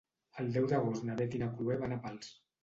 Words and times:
El 0.43 0.47
deu 0.55 0.63
d'agost 0.71 1.05
na 1.09 1.17
Beth 1.19 1.37
i 1.41 1.43
na 1.43 1.51
Chloé 1.59 1.77
van 1.85 1.95
a 1.99 2.01
Pals. 2.09 2.35